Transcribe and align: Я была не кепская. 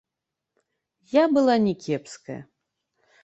Я 1.21 1.27
была 1.37 1.55
не 1.67 1.75
кепская. 1.83 2.41